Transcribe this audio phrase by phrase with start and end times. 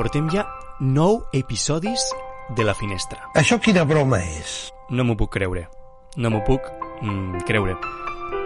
[0.00, 0.46] Portem ja
[0.80, 2.00] nou episodis
[2.56, 3.18] de La Finestra.
[3.36, 4.70] Això quina broma és?
[4.96, 5.66] No m'ho puc creure.
[6.16, 6.70] No m'ho puc
[7.02, 7.74] mm, creure.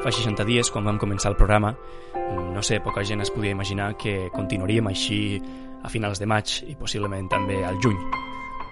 [0.02, 1.70] Fa 60 dies, quan vam començar el programa,
[2.10, 5.18] mm, no sé, poca gent es podia imaginar que continuaríem així
[5.86, 8.02] a finals de maig i possiblement també al juny.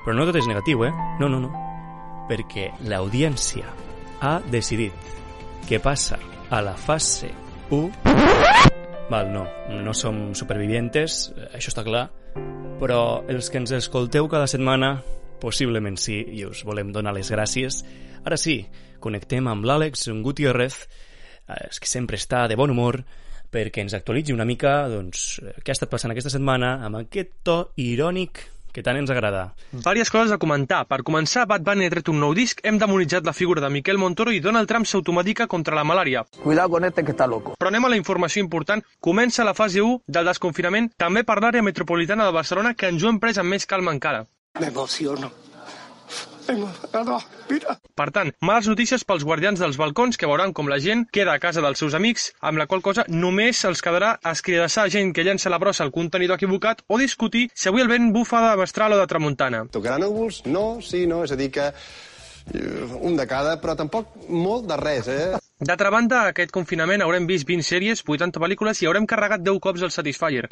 [0.02, 0.90] Però no tot és negatiu, eh?
[1.20, 1.52] No, no, no.
[2.26, 3.76] Perquè l'audiència
[4.26, 5.14] ha decidit
[5.68, 6.18] que passa
[6.50, 7.30] a la fase
[7.70, 7.86] 1...
[9.12, 12.08] Val, no, no som supervivientes, això està clar,
[12.80, 14.96] però els que ens escolteu cada setmana
[15.42, 17.82] possiblement sí, i us volem donar les gràcies.
[18.22, 18.60] Ara sí,
[19.02, 20.78] connectem amb l'Àlex Gutiérrez,
[21.48, 23.02] eh, que sempre està de bon humor,
[23.52, 27.58] perquè ens actualitzi una mica doncs, què ha estat passant aquesta setmana amb aquest to
[27.76, 29.52] irònic que tant ens agrada.
[29.72, 30.82] Vàries coses a comentar.
[30.88, 34.00] Per començar, Bad Bunny ha tret un nou disc, hem demonitzat la figura de Miquel
[34.00, 36.24] Montoro i Donald Trump s'automedica contra la malària.
[36.42, 37.54] Cuidado con este que está loco.
[37.60, 38.82] Però anem a la informació important.
[39.00, 43.12] Comença la fase 1 del desconfinament també per l'àrea metropolitana de Barcelona que ens ho
[43.12, 44.26] hem pres amb més calma encara.
[44.60, 45.30] Me emociono.
[47.98, 51.42] Per tant, males notícies pels guardians dels balcons que veuran com la gent queda a
[51.42, 55.52] casa dels seus amics, amb la qual cosa només els quedarà escridassar gent que llença
[55.52, 59.00] la brossa al contenidor equivocat o discutir si avui el vent bufa de mestral o
[59.00, 59.66] de tramuntana.
[59.72, 60.42] Tocaran núvols?
[60.46, 64.78] No, sí, no, és a dir que eh, un de cada, però tampoc molt de
[64.80, 65.42] res, eh?
[65.62, 69.86] D'altra banda, aquest confinament haurem vist 20 sèries, 80 pel·lícules i haurem carregat 10 cops
[69.86, 70.48] el Satisfyer.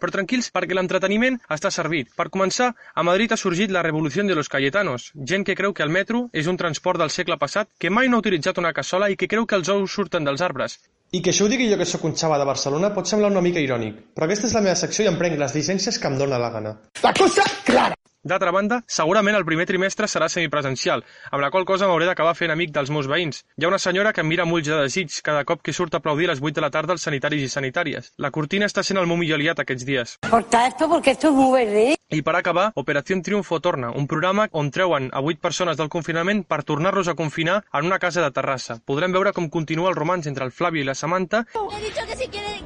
[0.00, 2.10] Però tranquils, perquè l'entreteniment està servit.
[2.16, 5.84] Per començar, a Madrid ha sorgit la revolució de los Cayetanos, gent que creu que
[5.84, 9.10] el metro és un transport del segle passat, que mai no ha utilitzat una cassola
[9.10, 10.80] i que creu que els ous surten dels arbres.
[11.12, 13.42] I que això ho digui jo que sóc un xava de Barcelona pot semblar una
[13.42, 16.20] mica irònic, però aquesta és la meva secció i em prenc les llicències que em
[16.20, 16.76] dóna la gana.
[17.02, 17.99] La cosa clara.
[18.22, 22.52] D'altra banda, segurament el primer trimestre serà semipresencial, amb la qual cosa m'hauré d'acabar fent
[22.52, 23.38] amic dels meus veïns.
[23.56, 25.96] Hi ha una senyora que em mira amb ulls de desig cada cop que surt
[25.96, 28.12] a aplaudir a les 8 de la tarda els sanitaris i sanitàries.
[28.20, 30.18] La cortina està sent el meu millor aliat aquests dies.
[30.28, 31.96] Corta esto porque esto es muy verde.
[32.10, 36.44] I per acabar, Operació Triunfo torna, un programa on treuen a 8 persones del confinament
[36.44, 38.82] per tornar-los a confinar en una casa de Terrassa.
[38.84, 41.46] Podrem veure com continua el romanç entre el Flavio i la Samantha
[41.80, 42.60] he dicho que si, quiere,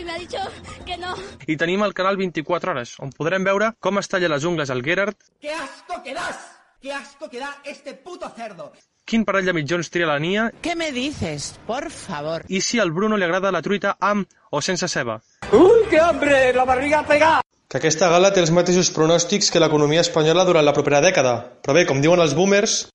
[0.00, 0.38] y me ha dicho
[0.86, 1.14] que no.
[1.46, 4.82] i tenim el canal 24 hores, on podrem veure com es talla les ungles al
[4.82, 6.38] Gerard, ¡Qué asco que das!
[6.80, 8.72] ¡Qué asco que da este puto cerdo!
[9.10, 11.58] quin parell de mitjons tria la Nia ¿Qué me dices?
[11.66, 12.44] Por favor.
[12.48, 15.20] i si al Bruno li agrada la truita amb o sense ceba.
[15.52, 16.52] ¡Uy, qué hambre!
[16.54, 17.40] La barriga pega.
[17.68, 21.34] Que aquesta gala té els mateixos pronòstics que l'economia espanyola durant la propera dècada.
[21.62, 22.88] Però bé, com diuen els boomers,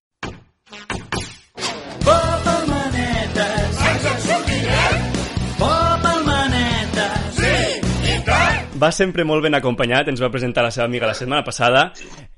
[8.76, 11.86] Va sempre molt ben acompanyat, ens va presentar la seva amiga la setmana passada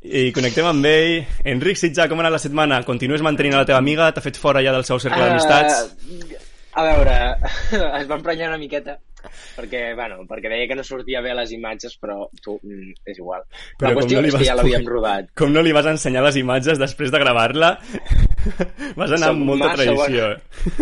[0.02, 1.16] i connectem amb ell.
[1.54, 2.84] Enric Sitjà, com ha anat la setmana?
[2.86, 4.12] Continues mantenint la teva amiga?
[4.14, 5.82] T'ha fet fora ja del seu cercle d'amistats?
[6.06, 6.40] Uh,
[6.78, 7.18] a veure,
[8.04, 9.00] es va emprenyar una miqueta
[9.58, 13.44] perquè, bueno, perquè deia que no sortia bé les imatges, però tu, mm, és igual.
[13.80, 15.34] Però la qüestió no és vas que ja l'havíem rodat.
[15.38, 17.78] Com no li vas ensenyar les imatges després de gravar-la?
[19.00, 20.30] Vas anar amb molta tradició.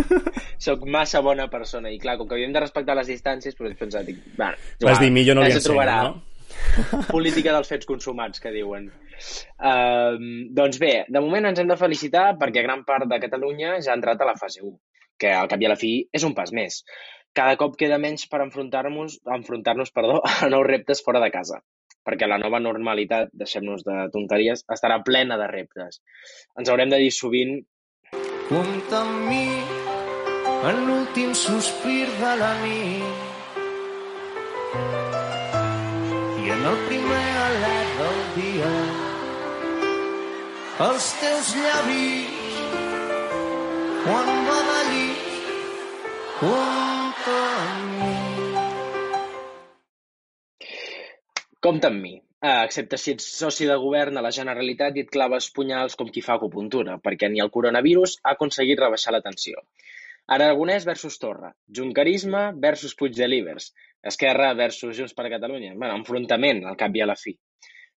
[0.66, 3.78] Soc massa bona persona i clar, com que havíem de respectar les distàncies, però he
[3.80, 5.98] pensat, dic, bueno, és Vas dir, millor no li se ensenyo, trobarà.
[6.10, 6.24] no?
[7.16, 8.88] Política dels fets consumats, que diuen.
[9.56, 13.94] Um, doncs bé, de moment ens hem de felicitar perquè gran part de Catalunya ja
[13.94, 14.74] ha entrat a la fase 1,
[15.22, 16.82] que al cap i a la fi és un pas més.
[17.36, 21.62] Cada cop queda menys per enfrontar-nos enfrontar-nos perdó, a nous reptes fora de casa,
[22.06, 26.02] perquè la nova normalitat, deixem-nos de tonteries, estarà plena de reptes.
[26.60, 27.58] Ens haurem de dir sovint
[28.46, 29.46] Compta amb mi
[30.70, 33.24] en l'últim sospir de la nit
[36.44, 38.72] i en el primer alè del dia
[40.88, 42.62] els teus llavis
[44.06, 45.44] quan badallis
[46.40, 48.05] compta amb mi
[51.66, 52.12] Compte amb mi.
[52.46, 56.09] Uh, excepte si ets soci de govern a la Generalitat i et claves punyals com
[56.14, 59.64] qui fa acupuntura, perquè ni el coronavirus ha aconseguit rebaixar la tensió.
[60.36, 61.50] Aragonès versus Torra,
[61.80, 63.72] Juncarisme versus Puigdelivers,
[64.12, 65.72] Esquerra versus Junts per Catalunya.
[65.74, 67.34] Bueno, enfrontament, al cap i a la fi,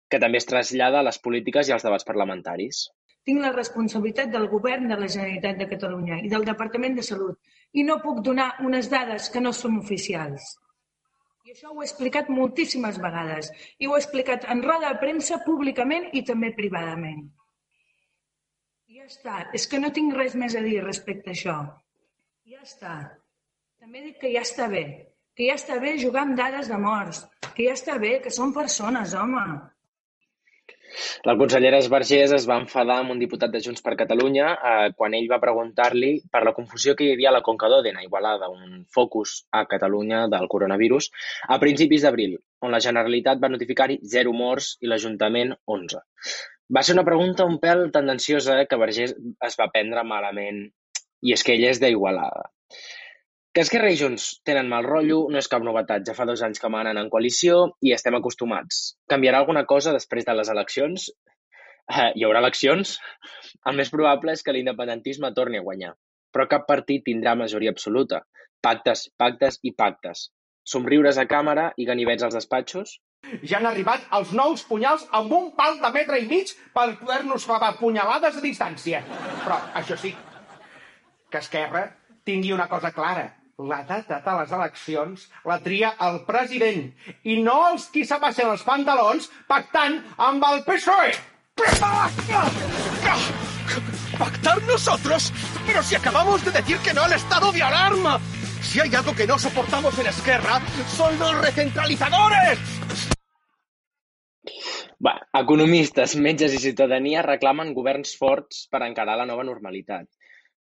[0.08, 2.86] que també es trasllada a les polítiques i als debats parlamentaris.
[3.28, 7.36] Tinc la responsabilitat del govern de la Generalitat de Catalunya i del Departament de Salut
[7.76, 10.54] i no puc donar unes dades que no són oficials.
[11.48, 13.46] I això ho he explicat moltíssimes vegades
[13.80, 17.22] i ho he explicat en roda de premsa públicament i també privadament.
[18.92, 19.36] I ja està.
[19.56, 21.54] És que no tinc res més a dir respecte a això.
[22.52, 22.98] Ja està.
[23.80, 24.84] També dic que ja està bé.
[25.32, 27.22] Que ja està bé jugar amb dades de morts.
[27.56, 29.46] Que ja està bé, que són persones, home.
[31.28, 35.16] La consellera Esbargés es va enfadar amb un diputat de Junts per Catalunya eh, quan
[35.18, 38.84] ell va preguntar-li per la confusió que hi havia a la Conca d'Òdena, Igualada, un
[38.94, 41.10] focus a Catalunya del coronavirus,
[41.48, 46.04] a principis d'abril, on la Generalitat va notificar-hi 0 morts i l'Ajuntament 11.
[46.76, 49.14] Va ser una pregunta un pèl tendenciosa que Vergés
[49.48, 50.66] es va prendre malament,
[51.24, 52.50] i és que ell és d'Igualada.
[53.58, 56.60] Que Esquerra i Junts tenen mal rotllo no és cap novetat, ja fa dos anys
[56.62, 58.76] que manen en coalició i estem acostumats.
[59.10, 61.06] Canviarà alguna cosa després de les eleccions?
[61.90, 62.92] Eh, hi haurà eleccions?
[63.66, 65.90] El més probable és que l'independentisme torni a guanyar,
[66.30, 68.20] però cap partit tindrà majoria absoluta.
[68.62, 70.28] Pactes, pactes i pactes.
[70.62, 72.94] Somriures a càmera i ganivets als despatxos?
[73.42, 77.48] Ja han arribat els nous punyals amb un pal de metre i mig per poder-nos
[77.50, 79.02] clavar punyalades a distància.
[79.42, 80.14] Però, això sí,
[81.26, 81.88] que Esquerra
[82.22, 83.26] tingui una cosa clara
[83.58, 86.84] la data de les eleccions la tria el president
[87.26, 91.10] i no els qui s'abaixen els pantalons pactant amb el PSOE.
[94.18, 95.32] ¿Pactar nosotros?
[95.66, 98.20] Pero si acabamos de decir que no al estado de alarma.
[98.62, 100.60] Si hay algo que no soportamos en Esquerra,
[100.96, 102.58] son los recentralizadores.
[105.04, 110.08] Va, economistes, metges i ciutadania reclamen governs forts per encarar la nova normalitat.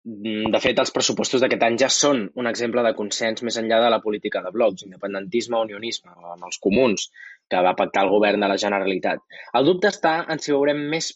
[0.03, 3.77] Mm, de fet, els pressupostos d'aquest any ja són un exemple de consens més enllà
[3.83, 7.09] de la política de blocs, independentisme o unionisme, amb els comuns,
[7.51, 9.21] que va pactar el govern de la Generalitat.
[9.53, 11.11] El dubte està en si veurem més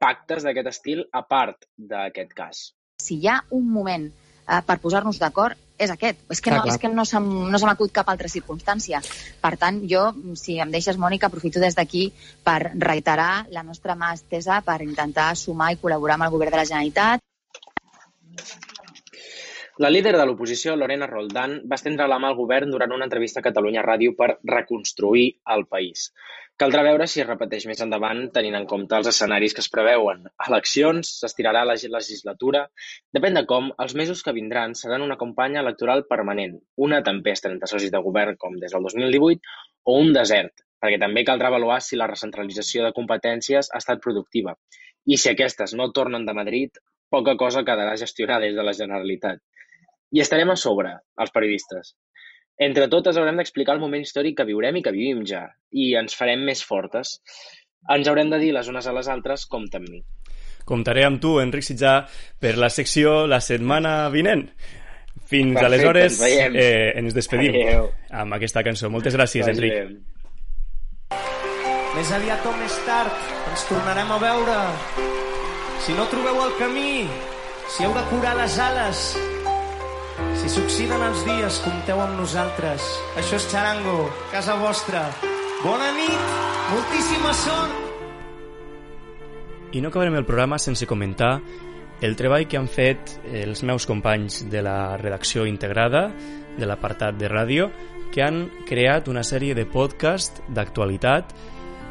[0.00, 2.64] pactes d'aquest estil a part d'aquest cas.
[3.04, 6.18] Si hi ha un moment eh, per posar-nos d'acord, és aquest.
[6.34, 9.00] És que, no, és que no se no se m'acut cap altra circumstància.
[9.40, 12.08] Per tant, jo, si em deixes, Mònica, aprofito des d'aquí
[12.44, 16.64] per reiterar la nostra mà estesa per intentar sumar i col·laborar amb el govern de
[16.64, 17.26] la Generalitat
[19.80, 23.40] la líder de l'oposició, Lorena Roldán, va estendre la mà al govern durant una entrevista
[23.40, 26.10] a Catalunya Ràdio per reconstruir el país.
[26.60, 30.26] Caldrà veure si es repeteix més endavant, tenint en compte els escenaris que es preveuen.
[30.48, 32.66] Eleccions, s'estirarà la legislatura...
[33.16, 37.72] Depèn de com, els mesos que vindran seran una campanya electoral permanent, una tempesta entre
[37.72, 39.56] socis de govern com des del 2018
[39.88, 44.58] o un desert, perquè també caldrà avaluar si la recentralització de competències ha estat productiva
[45.06, 46.76] i si aquestes no tornen de Madrid,
[47.10, 49.42] poca cosa quedarà gestionar des de la Generalitat.
[50.14, 51.94] I estarem a sobre, els periodistes.
[52.60, 56.16] Entre totes haurem d'explicar el moment històric que viurem i que vivim ja, i ens
[56.16, 57.18] farem més fortes.
[57.90, 60.02] Ens haurem de dir les unes a les altres, compta amb mi.
[60.68, 61.94] Comptaré amb tu, Enric Sitjà,
[62.38, 64.44] per la secció la setmana vinent.
[65.30, 67.88] Fins Perfecte, aleshores ens, eh, ens despedim Adeu.
[68.22, 68.90] amb aquesta cançó.
[68.90, 69.72] Moltes gràcies, Vagi Enric.
[69.72, 70.18] Bé.
[71.96, 75.19] Més aviat o més tard ens tornarem a veure
[75.80, 77.08] si no trobeu el camí,
[77.72, 79.04] si heu de curar les ales,
[80.40, 82.84] si s'oxiden els dies, compteu amb nosaltres.
[83.20, 85.06] Això és Charango, casa vostra.
[85.64, 86.34] Bona nit,
[86.72, 87.78] moltíssima sort.
[89.72, 91.38] I no acabarem el programa sense comentar
[92.00, 96.08] el treball que han fet els meus companys de la redacció integrada,
[96.56, 97.68] de l'apartat de ràdio,
[98.10, 101.34] que han creat una sèrie de podcast d'actualitat,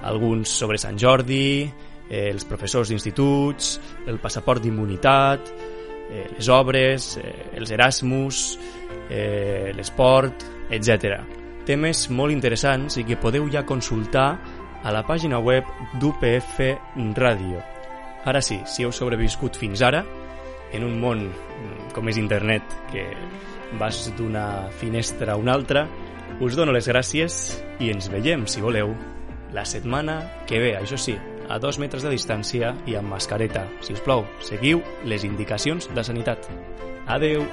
[0.03, 1.69] alguns sobre Sant Jordi,
[2.09, 5.53] eh, els professors d'instituts, el passaport d'immunitat,
[6.09, 8.59] eh, les obres, eh, els Erasmus,
[9.09, 11.21] eh, l'esport, etc.
[11.65, 14.29] Temes molt interessants i que podeu ja consultar
[14.83, 15.65] a la pàgina web
[15.99, 16.59] d'UPF
[17.15, 17.61] Ràdio.
[18.25, 20.03] Ara sí, si heu sobreviscut fins ara,
[20.73, 23.05] en un món mm, com és internet, que
[23.79, 25.87] vas d'una finestra a una altra,
[26.39, 28.93] us dono les gràcies i ens veiem, si voleu,
[29.53, 31.15] la setmana que ve, això sí,
[31.49, 33.65] a dos metres de distància i amb mascareta.
[33.81, 36.47] Si us plou, seguiu les indicacions de sanitat.
[37.09, 37.43] Adeu!